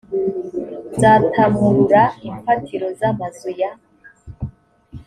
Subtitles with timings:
[0.95, 3.71] nzatamurura imfatiro z’amazu ya